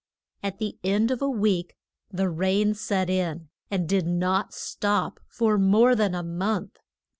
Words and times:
At 0.41 0.57
the 0.57 0.79
end 0.83 1.11
of 1.11 1.21
a 1.21 1.29
week 1.29 1.75
the 2.09 2.27
rain 2.27 2.73
set 2.73 3.07
in, 3.07 3.49
and 3.69 3.87
did 3.87 4.07
not 4.07 4.51
stop 4.51 5.19
for 5.27 5.59
more 5.59 5.93
than 5.93 6.15
a 6.15 6.23
month. 6.23 6.77